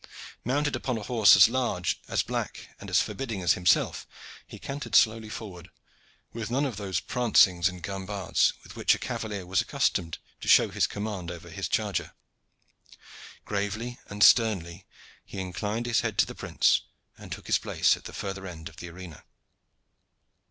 [0.43, 4.07] Mounted upon a horse as large, as black, and as forbidding as himself,
[4.47, 5.69] he cantered slowly forward,
[6.33, 10.69] with none of those prancings and gambades with which a cavalier was accustomed to show
[10.69, 12.13] his command over his charger.
[13.45, 14.87] Gravely and sternly
[15.23, 16.81] he inclined his head to the prince,
[17.15, 19.23] and took his place at the further end of the arena.